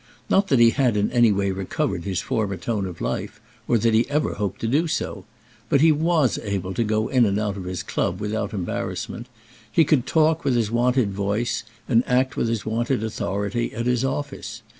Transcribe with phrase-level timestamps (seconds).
[0.31, 3.93] Not that he had in any way recovered his former tone of life, or that
[3.93, 5.25] he ever hoped to do so.
[5.69, 9.27] But he was able to go in and out of his club without embarrassment.
[9.71, 14.03] He could talk with his wonted voice, and act with his wonted authority at his
[14.03, 14.63] office.